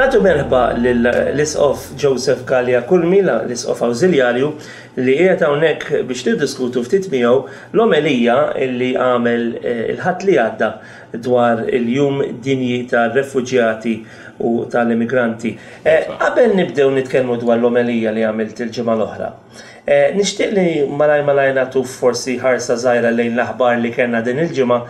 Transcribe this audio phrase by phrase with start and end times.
[0.00, 4.46] Natu merħba l-isqof Joseph Gallia Kulmila, l-isqof awżiljarju
[5.04, 7.34] li jieta hawnhekk biex tiddiskutu ftit miegħu
[7.76, 8.36] l-omelija
[8.78, 10.70] li għamel eh, il-ħadd li għadda
[11.26, 13.94] dwar il-jum dinji tar-refuġjati
[14.48, 15.52] u tal-immigranti.
[15.84, 16.16] Eh, iva.
[16.24, 19.30] Qabel nibdew nitkellmu dwar l-omelija li għamilt il-ġimgħa l-oħra.
[19.84, 20.68] Eh, Nishtiq li
[21.02, 24.80] malaj malaj natu forsi ħarsa zaħira lejn l-aħbar li kena din il ġimgħa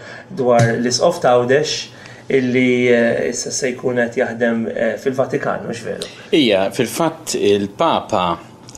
[0.42, 1.80] dwar l-isqof tawdex
[2.30, 6.10] illi eh, issa se jkun qed jaħdem eh, fil-Vatikan, mhux veru?
[6.36, 8.26] Ija, fil-fatt il-Papa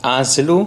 [0.09, 0.57] għażlu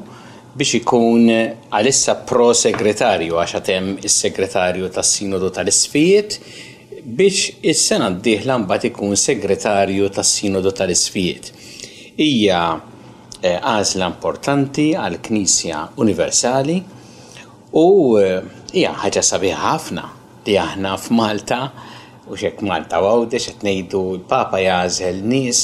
[0.56, 6.38] biex ikun eh, għalissa pro-segretarju għax għatem il-segretarju tas sinodu tal-Isfijiet
[7.06, 11.52] biex is-sena d-dieħla ikun segretarju tas sinodu tal-Isfijiet.
[12.22, 12.62] Ija
[13.46, 16.78] għażla importanti għal-Knisja Universali
[17.76, 17.86] u
[18.72, 20.06] hija ħaġa sabiħ ħafna
[20.46, 21.60] li aħna f'Malta
[22.30, 25.60] u xek Malta Għawdex għet nejdu l-Papa jazel nis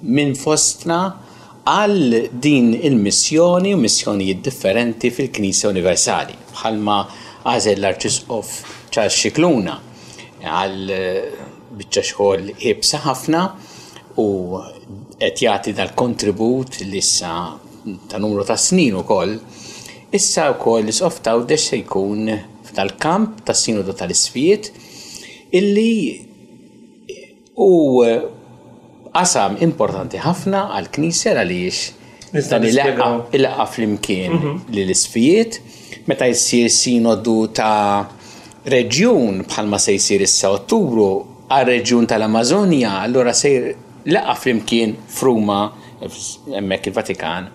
[0.00, 1.00] minn fostna
[1.70, 6.36] għal din il-missjoni u missjonijiet differenti fil-Knisja Universali.
[6.54, 6.96] Bħalma
[7.52, 8.54] għazel l-Arċisqof
[8.94, 9.76] ċar Xikluna
[10.40, 11.38] għal eh,
[11.76, 13.44] bieċa xħol ibsa ħafna
[14.24, 14.28] u
[15.20, 17.34] qed jagħti dal-kontribut l-issa
[18.08, 19.36] ta' numru ta' snin ukoll.
[20.16, 22.30] Issa wkoll is ta' se jkun
[22.74, 24.88] tal kamp tas-sinodu tal-isfijiet tal isfijiet
[25.50, 26.28] illi
[27.58, 28.22] u eh,
[29.10, 34.60] qasam importanti ħafna għal knisera għaliex dan il-laqqa fl-imkien mhm.
[34.70, 35.56] li l-isfijiet
[36.06, 38.06] meta jissir sinodu ta'
[38.70, 41.08] reġjun bħalma se jsir issa ottubru
[41.50, 43.50] għal reġjun tal-Amazonja, allora se
[44.06, 45.64] laqqa fl-imkien fruma
[46.60, 47.50] emmek il-Vatikan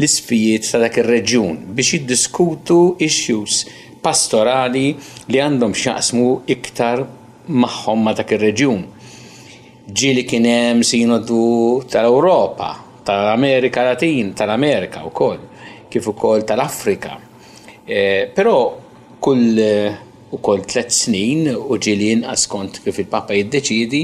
[0.00, 3.60] l-isfijiet ta' dak ir-reġjun biex jiddiskutu issues
[4.00, 4.88] pastorali
[5.28, 7.04] li għandhom xaqsmu iktar
[7.48, 8.82] maħħom ma' dak ir-reġjun.
[9.88, 12.70] Ġieli kien hemm sinodu tal-Ewropa,
[13.08, 15.40] tal-Amerika Latin, tal-Amerika wkoll,
[15.90, 17.16] kif ukoll tal-Afrika.
[17.88, 18.58] Eh, però
[19.20, 19.96] kull eh,
[20.36, 24.02] ukoll tliet snin u ġieli inqas kont kif il-Papa jiddeċiedi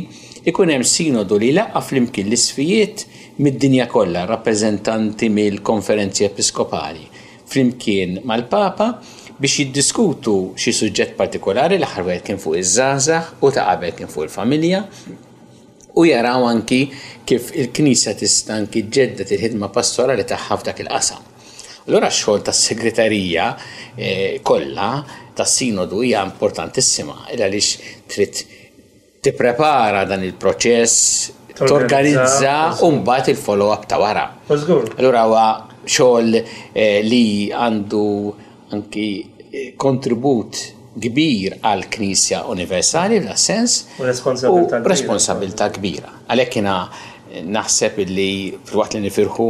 [0.49, 3.03] ikun hemm sinodu li laqqa flimkien l-isfijiet
[3.45, 7.05] mid-dinja kollha, rappreżentanti mill-konferenzi episkopali
[7.53, 8.89] flimkien mal-Papa
[9.39, 14.29] biex jiddiskutu xi suġġett partikolari l aħħar kien fuq iż-żgħażagħ u ta' qabel kien fuq
[14.29, 14.83] il-familja
[15.99, 16.85] u jaraw anki
[17.27, 21.23] kif il-Knisja tista' anki ġeddet il-ħidma pastorali tagħha f'dak il-qasam.
[21.89, 23.47] Allora xogħol tas-segretarija
[23.99, 24.89] eh, kollha
[25.39, 28.45] tas-sinodu hija importantissima għaliex trid
[29.25, 31.25] tipprepara dan il-proċess
[31.59, 34.29] torganizza mbagħad il-follow-up ta' wara.
[34.55, 35.47] Allura huwa
[35.85, 36.39] xogħol
[36.73, 38.07] eh, li għandu
[38.73, 39.09] anki
[39.51, 40.57] eh, kontribut
[40.95, 46.13] kbir għal Knisja Universali la sens u responsabilta kbira.
[46.31, 48.31] Għalhekk jiena eh, naħseb li
[48.65, 49.49] fil wat li nifirħu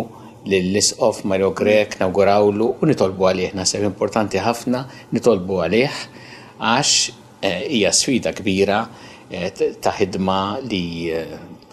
[0.48, 4.84] l Lisqof Mario Grek nawgurawlu u nitolbu għalih naħseb importanti ħafna
[5.16, 6.00] nitolbu għalih
[6.60, 6.94] għax
[7.40, 8.84] eh, hija sfida kbira
[9.82, 10.38] ta' ħidma
[10.68, 11.08] li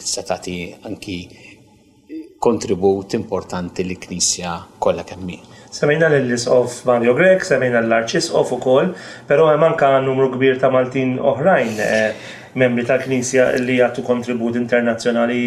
[0.02, 0.56] satati
[0.88, 1.18] anki
[2.41, 5.34] kontribut importanti li knisja kollha kemm
[5.71, 8.87] Semejna l of Mario Grek, semejna l-Arċisqof u kol,
[9.27, 12.15] pero hemm ka numru kbir ta' Maltin oħrajn eh,
[12.59, 15.37] membri tal-Knisja li għattu kontribut internazzjonali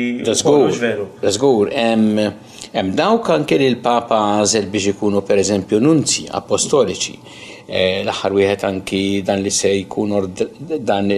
[0.80, 1.04] veru.
[1.36, 7.14] Żgur, hemm daw kan kien il papa żel biex ikunu eżempju nunzi apostoliċi.
[7.68, 10.14] Eh, l axar wieħed anki dan li se jkun
[10.88, 11.10] dan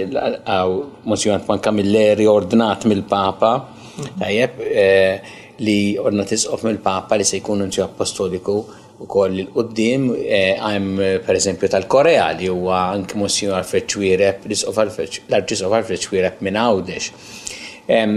[1.05, 3.53] Monsignor Juan Camilleri ordnat mill-Papa.
[3.63, 4.19] Mhm.
[4.19, 5.21] Tajjeb, eh,
[5.59, 8.57] li ordnat isqof mill-Papa li se jkun nunzju apostoliku
[8.99, 10.97] u koll il-qoddim eh, għajm
[11.27, 17.05] per eżempju tal-Korea li huwa anki Monsignor Alfred Ċwirep, l-Arċisqof Alfred Ċwirep minn Għawdex,
[17.93, 18.11] eh,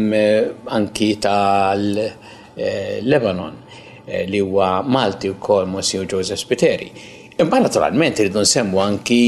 [0.79, 3.55] anki tal-Lebanon
[4.07, 6.91] eh, li huwa Malti u koll Monsignor Joseph Spiteri
[7.43, 9.19] Imma naturalment irridu nsemmu anki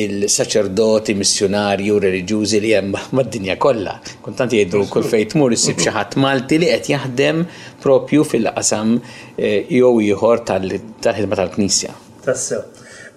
[0.00, 3.96] il-saċerdoti, missjonarju, reliġjużi li hemm mad-dinja kollha.
[4.22, 7.40] Kuntant jgħidu kull fejn tmur issib xi ħadd Malti li qed jaħdem
[7.82, 11.96] propju fil-qasam eh, jew ieħor tal-ħidma tal-Knisja.
[12.28, 12.62] Tassew.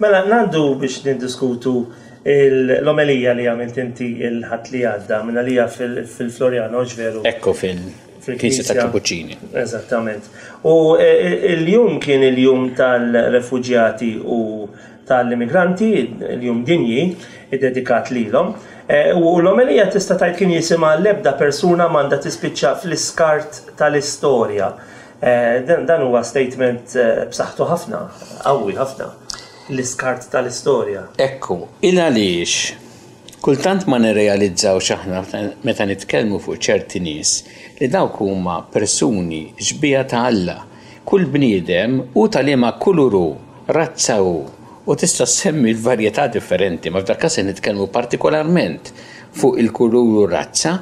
[0.02, 1.76] Mela nandu biex niddiskutu
[2.80, 7.22] l-omelija li għamilt inti il-ħat li għadda minna li fil-Floriano ġveru.
[7.36, 7.90] Ekko fil-
[8.24, 9.36] fil-Knisja ta' Kapuċini.
[9.64, 10.28] Eżattament.
[10.68, 14.40] U e, e, il-jum kien il-jum tal-refugjati u
[15.08, 15.90] tal-immigranti,
[16.36, 17.06] il-jum dinji,
[17.50, 18.52] id-dedikat lilhom.
[18.86, 24.74] E, u l-omelija tista' tajt kien jisima l-ebda persuna manda tispiċċa fl-iskart tal-istorja.
[25.20, 26.94] Dan huwa statement
[27.28, 27.98] b'saħħtu ħafna,
[28.40, 29.10] qawwi ħafna
[29.76, 31.02] l-iskart tal-istorja.
[31.20, 32.60] Ekku, il għaliex
[33.40, 37.30] Kultant ma nerealizzaw xaħna meta nitkellmu fuq ċerti nies
[37.78, 40.58] li dawk huma persuni ġbija ta' Alla,
[41.08, 43.22] kull bniedem u tal-ima kuluru,
[43.78, 44.34] razza u
[44.92, 48.92] tista' semmi l-varjetà differenti, ma f'dak se nitkellmu partikolarment
[49.40, 50.74] fuq il-kuluru razza,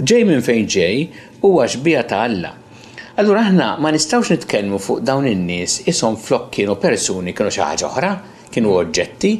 [0.00, 1.06] ġej minn fejn ġej
[1.44, 2.54] huwa ġbija ta' Alla.
[3.20, 7.92] Allura aħna ma nistgħux nitkellmu fuq dawn in-nies ishom flok kienu persuni kienu xi ħaġa
[7.92, 8.14] oħra,
[8.54, 9.32] kienu oġġetti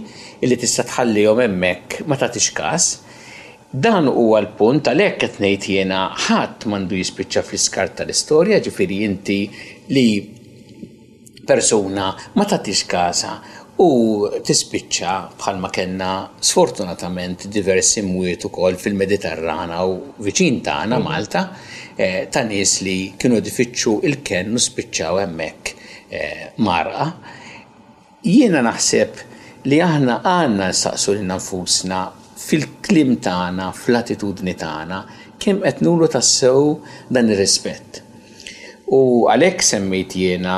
[0.44, 2.90] illi tista' tħallihom hemmhekk ma tagħtix każ.
[3.70, 9.40] Dan huwa l-punt għalhekk qed ngħid jiena ħadd m'għandu jispiċċa fl-iskart tal-istorja, ġifieri inti
[9.94, 10.08] li
[11.46, 12.08] persuna
[12.38, 13.32] ma tagħtix każa
[13.80, 13.90] u
[14.46, 16.08] tispiċċa bħalma kellna
[16.44, 21.06] sfortunatament diversi mwiet ukoll fil-Mediterrana u viċin tagħna mhm.
[21.06, 21.44] Malta
[21.96, 25.76] eh, ta' nies li kienu difiċċu il-kennu spiċċaw hemmhekk
[26.14, 27.10] eh, marqa
[28.22, 32.00] jiena naħseb li aħna għanna nsaqsu li nfusna
[32.40, 35.00] fil-klim tagħna, fl-attitudni tagħna,
[35.40, 36.76] kemm qed nuru tassew
[37.12, 38.00] dan ir-rispett.
[38.96, 40.56] U għalhekk semmejt jiena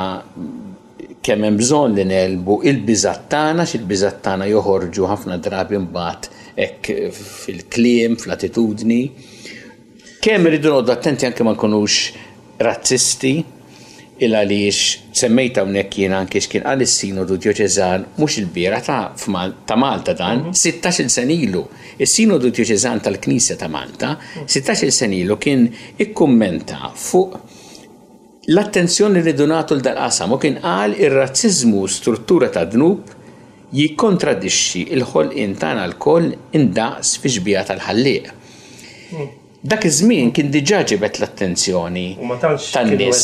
[1.23, 8.17] kemm hemm bżonn li nelbu il-biżat tagħna x'il-biżat tagħna joħorġu ħafna drabi mbagħad hekk fil-kliem,
[8.23, 9.01] fl-attitudni.
[10.23, 13.37] Kemm irridu noqgħod attenti anke ma nkunux razzisti,
[14.23, 19.09] Il li semmejta unnek jien anke xkien għal sinodu djoċezan mhux il-bira ta'
[19.67, 21.11] ta' Malta dan 16 mhm.
[21.17, 21.63] sen ilu.
[21.99, 24.13] Is-sinodu djoċezan tal-Knisja ta' Malta
[24.45, 25.11] 16 mhm.
[25.11, 25.65] il ilu kien
[26.07, 27.35] ikkummenta fuq
[28.47, 33.11] l-attenzjoni li donatu l-dal-qasam u kien qal ir-razzizmu struttura ta' dnub
[33.75, 36.31] jikkontradixxi il-ħolqien tagħna l-koll
[36.63, 38.27] indaqs fi ġbija tal-ħallieq.
[39.17, 39.33] Mhm
[39.63, 43.21] dak iż-żmien kien diġà ġibet l-attenzjoni u tan-nies.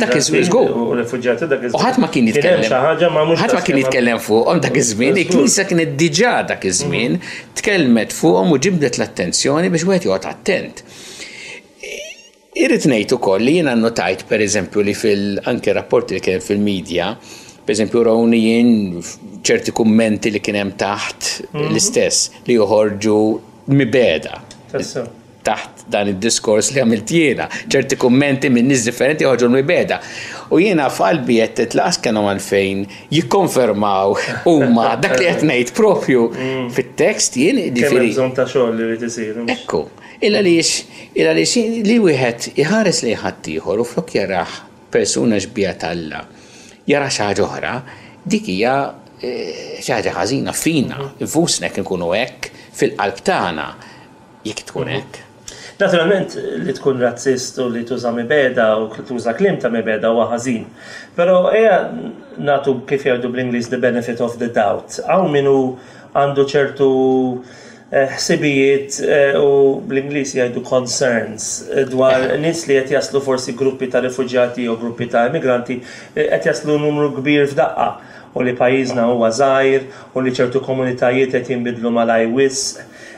[0.00, 2.68] Dak iż-żmien U ħadd ma kien jitkellem.
[2.68, 7.56] Ħadd ma kien jitkellem fuqhom dak iż-żmien, il-Knisja kienet diġà dak iż-żmien mm.
[7.62, 10.84] tkellmet fuqhom u ġibdet l-attenzjoni biex wieħed joqgħod attent.
[12.56, 17.14] Irrid ngħid ukoll li jiena notajt pereżempju li fil-anke rapporti li kien fil-medja,
[17.66, 18.70] pereżempju rawni jien
[19.44, 21.68] ċerti kummenti li kien hemm taħt mm-hmm.
[21.72, 23.18] l-istess li joħorġu
[23.76, 24.42] mibeda
[25.46, 29.98] taħt dan il-diskors li għamilt jiena, ċerti kummenti minn nies differenti ħoġu l-mibeda.
[30.54, 32.82] U jiena falbi qed titlaqas kienu għalfejn
[33.14, 34.16] jikkonfermaw
[34.46, 36.66] huma dak li qed ngħid propju mm.
[36.76, 38.10] fit-tekst jien ġifieri.
[38.16, 39.42] Kemm ta' xogħol li rid isir.
[39.54, 39.84] Ekku,
[40.26, 40.80] illa lix
[41.14, 41.56] illa lix
[41.88, 44.58] li wieħed iħares li ħadd u flok jaraħ
[44.96, 46.24] persuna xbija talla.
[46.86, 47.72] Jara xi ħaġa oħra,
[48.22, 48.74] dik hija
[49.18, 51.16] eh, xi ħaġa ħażina fina, mm.
[51.26, 53.68] infusnek nkunu hekk fil-qalb tagħna
[54.46, 55.06] jekk tkun mm-hmm.
[55.06, 55.22] hekk.
[55.76, 56.30] Naturalment
[56.64, 60.62] li tkun razzist u li tuża mibeda u tuża klim ta' mibeda u ħażin.
[61.18, 61.74] Però eja
[62.48, 64.96] natu kif jgħidu bl-Ingliż the benefit of the doubt.
[65.04, 65.56] Għaw minnu
[66.16, 66.88] għandu ċertu
[67.92, 73.90] eh, ħsibijiet eh, u bl-Inglis jgħadu concerns eh, dwar nis li qed jaslu forsi gruppi
[73.92, 75.82] ta' rifugjati u gruppi ta' emigranti
[76.16, 77.90] qed jaslu numru kbir f'daqqa
[78.36, 79.84] u li pajjiżna huwa żgħir
[80.16, 82.62] u li ċertu komunitajiet qed jinbidlu malaj wis.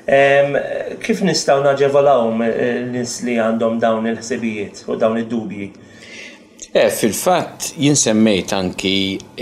[0.08, 5.66] Kif nistaw naġevalawm l-nis eh, li għandhom dawn il-ħsibijiet u dawn id-dubji?
[6.72, 8.93] E, eh, fil-fat jinsemmejt anki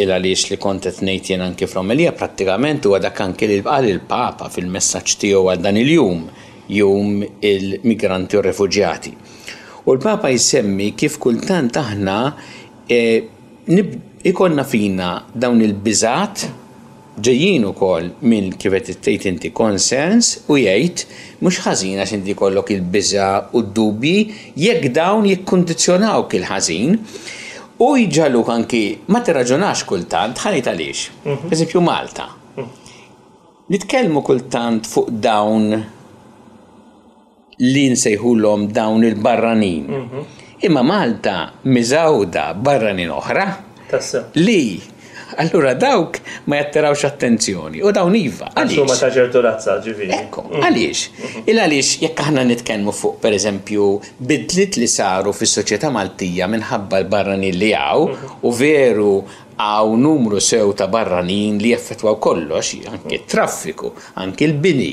[0.02, 5.14] il-għaliex li kontet nejtjen anki fl prattikament pratikament u għadak anki li bqal il-Papa fil-messagġ
[5.22, 6.26] tiegħu għal dan il-jum,
[6.66, 9.14] jum il-migranti u refugjati.
[9.86, 12.20] U l-Papa jsemmi kif kultant aħna
[12.88, 13.22] eh,
[13.70, 13.98] nib,
[14.34, 16.48] ikonna fina dawn il-bizat
[17.24, 21.02] ġejjin ukoll minn kif qed ittejt inti konsens u jgħid
[21.40, 24.12] mhux ħażin għax inti jkollok il-biża u d dubi
[24.64, 26.98] jekk dawn jikkundizzjonawk il-ħażin
[27.86, 31.00] u jġalluk anki ma tirraġunax kultant ħanit għaliex.
[31.24, 31.50] Mhm.
[31.56, 32.26] Eżempju Malta.
[32.56, 32.72] Mhm.
[33.72, 35.66] Nitkellmu kultant fuq dawn
[37.58, 39.84] li nsejħulhom dawn il-barranin.
[39.88, 40.20] Mhm.
[40.68, 43.46] Imma Malta miżawda barranin oħra
[44.36, 44.60] li
[45.34, 48.46] Allura dawk ma jatterawx attenzjoni u dawn iva.
[48.54, 50.14] Għalix ma ta' ċertu razza ġivini.
[50.14, 50.60] Ekko, mm.
[50.62, 51.00] għalix.
[51.10, 51.46] Mm-hmm.
[51.50, 53.88] Il għalix jekk aħna nitkellmu fuq per eżempju
[54.30, 58.38] bidlit li saru fis soċjetà Maltija minħabba l-barrani li għaw mm-hmm.
[58.46, 59.14] u veru
[59.58, 63.24] għaw numru sew ta' barranin li jaffetwaw kollox, anke mm.
[63.26, 63.92] traffiku,
[64.22, 64.92] anke l-bini.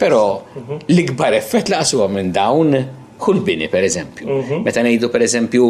[0.00, 0.88] Pero mm-hmm.
[0.88, 2.78] l-ikbar effett laqsuwa minn dawn
[3.24, 4.40] kull bini per eżempju.
[4.64, 5.68] Meta ngħidu per eżempju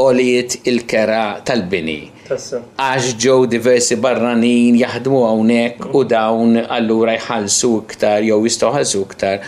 [0.00, 2.02] olijiet il-kera tal-bini.
[2.30, 9.44] Għax ġew diversi barranin jaħdmu hawnhekk u dawn allura jħallsu iktar jew jistgħu ħallsu iktar.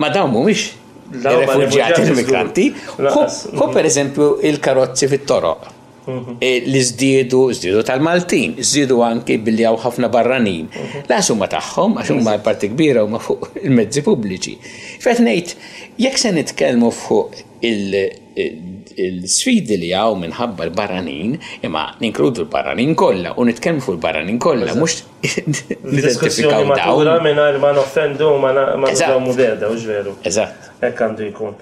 [0.00, 0.66] Ma dawn mhumiex
[1.14, 2.70] l immigranti.
[2.74, 3.72] ħu mhm.
[3.78, 5.72] pereżempju il-karozzi fit-toroq.
[6.06, 6.36] Mhm.
[6.42, 10.66] E, li żdiedu, żdiedu tal-Maltin, żdiedu anki billi hawn ħafna barranin.
[10.74, 11.06] Mhm.
[11.10, 14.56] Lasu ma tagħhom għax huma parti kbira huma fuq il-mezzi pubbliċi.
[15.06, 15.54] Fet ngħid,
[16.02, 21.30] jekk se nitkellmu fuq il-sfidi li għaw minħabba l baranin
[21.64, 26.98] imma ninkludu l baranin kolla, u nitkellmu fuq l baranin kolla, mux nidentifikaw daw.
[27.00, 28.50] Ura minnar ma noffendu ma
[28.90, 30.12] nżommu beda, uġ veru.
[30.28, 30.58] Eżatt.
[30.84, 31.54] Ek għandu jkun.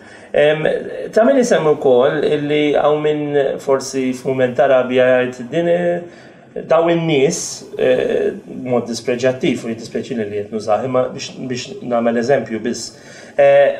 [1.14, 3.24] Tamen jisemmu kol illi għaw minn
[3.62, 5.80] forsi fument Arabja jgħid din eh,
[6.70, 7.38] daw il-nis
[7.78, 8.28] eh,
[8.66, 12.82] mod dispreġattif u jittispreġin li jgħid nużaħi, ma biex namel eżempju biss
[13.38, 13.70] eh,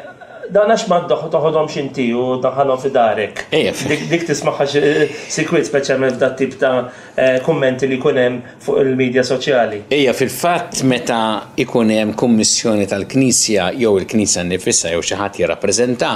[0.53, 3.45] dan għax ma toħodhom xinti u daħalhom fi darek.
[3.53, 6.73] Dik tismaħħa eh, sikwit speċjalment f'dat tip ta'
[7.15, 9.83] eh, kummenti li jkun hemm fuq il-medja soċjali.
[9.95, 11.21] Ejja, fil-fatt meta
[11.61, 16.13] ikunem hemm kummissjoni tal-Knisja jew il-Knisja nifissa jew xi ħadd jirrappreżenta,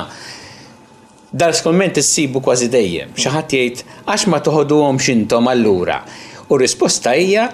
[1.32, 3.16] dar skomment issibu kważi dejjem.
[3.16, 6.02] Xi ħadd jgħid għax ma toħodhom xintom allura.
[6.48, 7.50] U risposta hija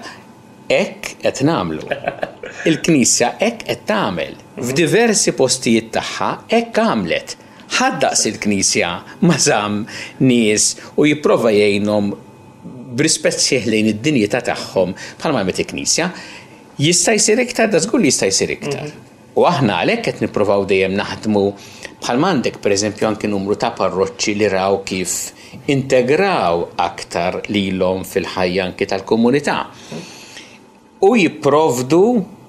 [0.71, 2.33] hekk qed nagħmlu.
[2.63, 7.35] il-Knisja hekk qed tagħmel f'diversi postijiet tagħha hekk għamlet.
[7.75, 8.91] Ħaddaqs il-Knisja
[9.25, 9.83] ma' żamm
[10.23, 12.11] nies u jipprova jgħinhom
[12.95, 16.09] b'rispett sieħ lejn id-dinjità tagħhom bħalma met il-Knisja,
[16.79, 18.91] jista' jsir iktar, da żgur jista' jsir iktar.
[19.35, 21.41] U aħna għalhekk qed nippruvaw dejjem naħdmu
[22.05, 25.33] bħal m'għandek pereżempju anke numru ta' parroċċi li raw kif
[25.71, 29.57] integraw aktar lilhom fil-ħajja anke tal-komunità.
[31.03, 32.05] U jipprovdu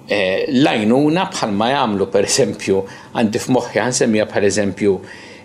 [0.07, 2.77] Eh, lajnuna bħal ma jagħmlu pereżempju
[3.19, 3.81] għandi f'moħħi
[4.15, 4.93] per pereżempju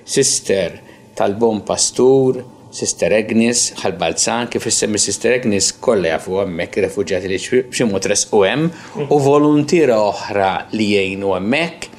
[0.05, 0.75] sister
[1.17, 7.39] tal-Bon Pastur, Sister Agnes, ħal-Balzan, kif issemmi Sister Agnes kolla jafu għemmek, refugġati li
[7.71, 8.69] ximu tres u għem,
[9.11, 11.89] u volontira oħra li jgħinu għemmek,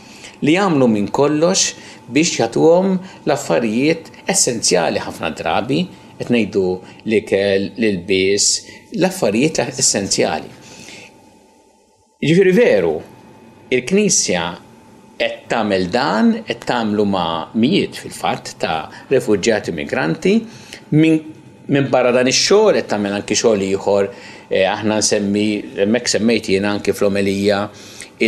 [0.46, 1.74] li għamlu minn kollox
[2.14, 2.94] biex għom
[3.26, 5.82] l-affarijiet essenzjali ħafna drabi,
[6.22, 6.64] etnejdu
[7.10, 8.48] li kell l-bis,
[8.96, 10.61] l-affarijiet essenzjali.
[12.22, 13.00] Ġifiri veru,
[13.74, 14.42] il-Knisja
[15.18, 18.76] qed tagħmel dan qed tagħmlu ma' mijiet fil-fatt ta'
[19.10, 20.34] refuġjati migranti
[21.02, 25.42] minn barra dan ix-xogħol qed tagħmel anki xogħol ieħor eh, aħna nsemmi
[25.82, 27.58] hemmhekk semmejt jien anki fl-omelija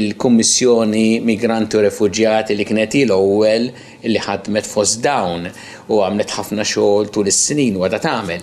[0.00, 3.70] il-Kummissjoni Migranti u Refuġjati li kienet il ewwel
[4.08, 5.46] li ħadmet fost dawn
[5.86, 8.42] u għamlet ħafna xogħol tul is-snin u għadha tagħmel.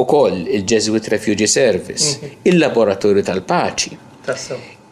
[0.00, 2.34] Ukoll il-Jesuit Refugee Service, mhm.
[2.48, 3.96] il-Laboratorju tal-Paċi,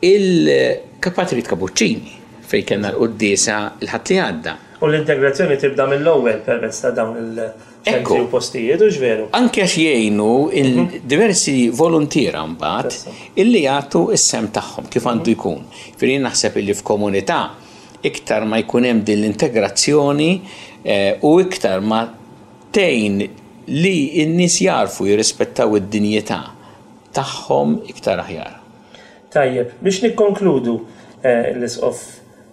[0.03, 2.21] Il-Kapatri Kabuċċini
[2.53, 4.53] fej kena l-qoddisa l ħatli għadda.
[4.83, 9.29] U l-integrazzjoni tibda mill-ewwel permezz ta' dawn il-ċentri u postijiet u ġveru.
[9.39, 11.05] Anke għax jgħinu mhm.
[11.09, 15.37] diversi volontiera mbagħad illi jagħtu s-sem tagħhom kif għandu mhm.
[15.39, 15.65] jkun.
[15.97, 17.39] Firri naħseb illi f'komunità
[18.05, 20.31] iktar ma jkun hemm din l-integrazzjoni
[20.83, 22.05] eh, u iktar ma
[22.75, 23.23] tejn
[23.73, 23.97] li
[24.27, 26.43] n-nies jarfu jirrispettaw id dinjità
[27.17, 28.59] tagħhom iktar aħjar.
[29.33, 30.75] Tajjeb, biex nikkonkludu
[31.25, 32.01] eh, l-isqof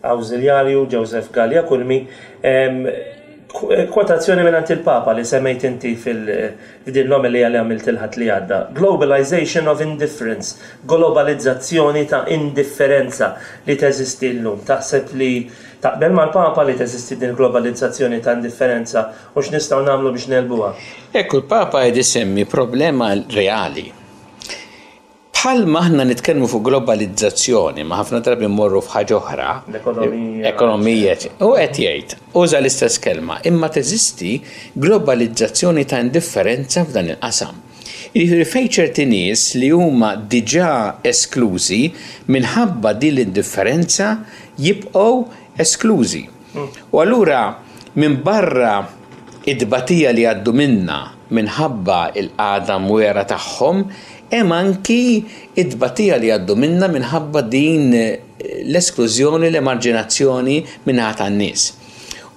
[0.08, 2.06] awżiljarju Joseph Gallia Kulmi,
[2.42, 3.08] eh,
[3.92, 8.62] kwotazzjoni minn il-Papa li semmejt inti fil-din eh, l li għalli għamilt il-ħat li għadda.
[8.80, 10.56] Globalization of indifference,
[10.88, 13.34] globalizzazzjoni ta' indifferenza
[13.68, 14.62] li teżisti l-lum.
[14.70, 15.32] Taħseb li
[15.84, 20.72] taqbel ma' l-Papa li teżisti din globalizzazzjoni ta' indifferenza u x'nistgħu nagħmlu biex nelbuha.
[21.12, 23.88] Ekku il papa jdi semmi problema reali
[25.40, 29.46] Bħal maħna nitkellmu fuq globalizzazzjoni, ma ħafna drabi mmorru f'ħaġa oħra,
[30.52, 31.14] ekonomija,
[31.48, 34.34] u qed jgħid, uża l-istess kelma, imma teżisti
[34.84, 37.62] globalizzazzjoni ta' indifferenza f'dan il-qasam.
[38.12, 40.74] Jiġifieri fejn ċerti nies li huma diġà
[41.08, 41.82] esklużi
[42.36, 44.12] minħabba din l-indifferenza
[44.60, 45.24] jibqgħu
[45.64, 46.26] esklużi.
[46.92, 47.46] U allura
[47.96, 48.76] minn barra
[49.48, 51.00] id-batija li għaddu minna
[51.32, 53.84] minħabba il-qadam wera tagħhom
[54.32, 54.98] hemm anki
[55.60, 58.18] id-batija li għaddu minna minħabba din eh,
[58.70, 61.70] l-esklużjoni, l-emarġinazzjoni minna n nies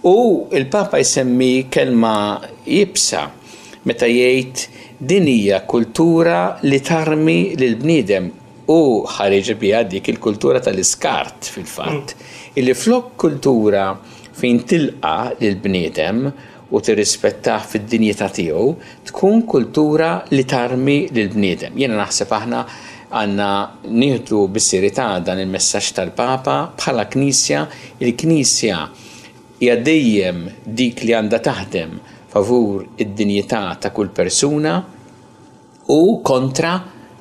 [0.08, 3.28] U il-Papa jsemmi kelma jibsa
[3.87, 4.62] meta jgħid
[4.99, 8.26] din hija kultura li tarmi lil bniedem
[8.72, 12.14] u ħareġ biha dik il-kultura tal-iskart fil-fatt.
[12.14, 12.58] Mm.
[12.58, 13.90] Illi flok kultura
[14.38, 16.26] fejn tilqa lil bniedem
[16.73, 18.64] u tirrispettaħ fid-dinjità tiegħu
[19.11, 21.75] tkun kultura li tarmi lil bniedem.
[21.76, 22.62] Jiena naħseb aħna
[23.12, 23.49] għanna
[23.93, 27.67] nieħdu bis-sirità dan il-messaġġ tal-Papa bħala Knisja,
[28.00, 28.79] il-Knisja
[29.62, 31.99] hija dejjem dik li għandha taħdem
[32.33, 34.79] favur id-dinjità ta' kull persuna
[35.93, 36.73] u kontra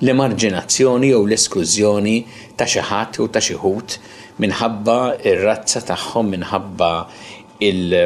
[0.02, 2.16] l-emarġinazzjoni jew l-esklużjoni
[2.58, 4.00] ta' xi ħadd u ta' xi ħut
[4.46, 6.94] minħabba ir-razza tagħhom minħabba
[7.68, 7.98] il-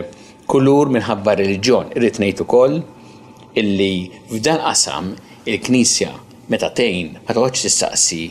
[0.50, 1.92] kulur minħabba reliġjon.
[1.96, 2.80] Irrit ngħid ukoll
[3.56, 5.14] illi f'dan qasam
[5.50, 6.12] il-Knisja
[6.54, 8.22] meta tgħin ma toħodx tistaqsi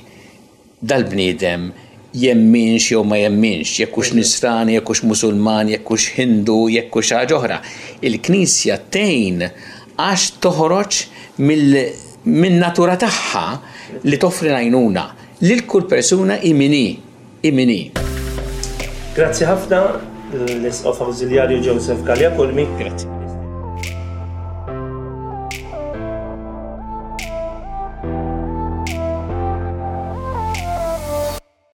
[0.84, 1.66] dal-bniedem
[2.14, 7.10] jemminx jew ma jemminx, jekk hux nisrani, jekk hux musulman, jekk hux hindu, jekk hux
[7.16, 7.58] ħaġa oħra.
[8.06, 9.44] Il-Knisja tgħin
[9.98, 11.00] għax toħroġ
[11.40, 13.46] minn natura tagħha
[14.06, 15.06] li toffri għajnuna
[15.42, 16.86] lil kull persuna imini,
[17.42, 17.80] imini.
[19.14, 19.80] Grazzi ħafna
[20.42, 22.66] l-isqof Awżiljarju Joseph Kalja Kolmi.
[22.78, 23.13] Grazie.